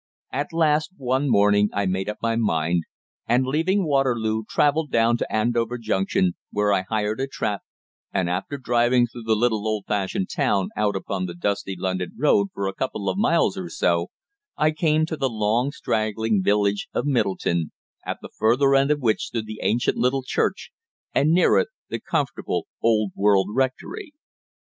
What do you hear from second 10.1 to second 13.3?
town out upon the dusty London Road for a couple of